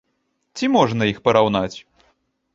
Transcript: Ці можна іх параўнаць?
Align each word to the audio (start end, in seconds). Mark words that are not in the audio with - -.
Ці 0.59 0.69
можна 0.77 1.09
іх 1.11 1.21
параўнаць? 1.29 1.77